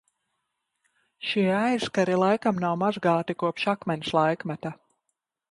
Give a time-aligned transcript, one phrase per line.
[1.31, 4.75] Šie aizkari laikam nav mazgāti kopš akmens laikmeta.